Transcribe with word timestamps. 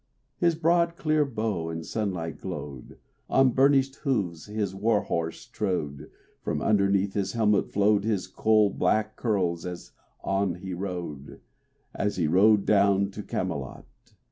His 0.39 0.55
broad 0.55 0.95
clear 0.95 1.23
brow 1.25 1.69
in 1.69 1.83
sunlight 1.83 2.39
glowed; 2.39 2.97
On 3.29 3.51
burnished 3.51 3.97
hooves 3.97 4.47
his 4.47 4.73
war 4.73 5.01
horse 5.01 5.45
trode; 5.45 6.09
From 6.41 6.59
underneath 6.59 7.13
his 7.13 7.33
helmet 7.33 7.69
flowed 7.71 8.03
His 8.03 8.25
coal 8.25 8.71
black 8.71 9.15
curls 9.15 9.63
as 9.63 9.91
on 10.23 10.55
he 10.55 10.73
rode, 10.73 11.39
As 11.93 12.15
he 12.17 12.25
rode 12.25 12.65
down 12.65 13.11
to 13.11 13.21
Camelot. 13.21 13.85